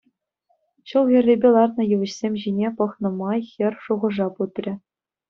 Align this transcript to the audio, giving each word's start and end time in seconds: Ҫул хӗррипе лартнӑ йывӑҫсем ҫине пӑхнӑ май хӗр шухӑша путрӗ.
Ҫул 0.91 1.03
хӗррипе 1.11 1.49
лартнӑ 1.53 1.83
йывӑҫсем 1.87 2.33
ҫине 2.45 2.69
пӑхнӑ 2.79 3.09
май 3.19 3.41
хӗр 3.51 3.73
шухӑша 3.85 4.27
путрӗ. 4.41 4.73